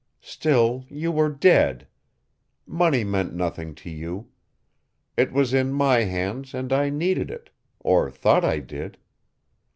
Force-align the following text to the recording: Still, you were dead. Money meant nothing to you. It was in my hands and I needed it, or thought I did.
Still, 0.23 0.83
you 0.89 1.11
were 1.11 1.29
dead. 1.29 1.87
Money 2.65 3.03
meant 3.03 3.35
nothing 3.35 3.75
to 3.75 3.89
you. 3.91 4.29
It 5.15 5.31
was 5.31 5.53
in 5.53 5.71
my 5.71 6.05
hands 6.05 6.55
and 6.55 6.73
I 6.73 6.89
needed 6.89 7.29
it, 7.29 7.51
or 7.81 8.09
thought 8.09 8.43
I 8.43 8.61
did. 8.61 8.97